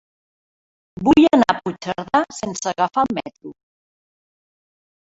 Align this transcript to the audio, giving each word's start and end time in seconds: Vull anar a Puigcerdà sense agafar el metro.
Vull 1.07 1.27
anar 1.39 1.51
a 1.55 1.57
Puigcerdà 1.59 2.23
sense 2.41 2.73
agafar 2.75 3.07
el 3.07 3.17
metro. 3.23 3.57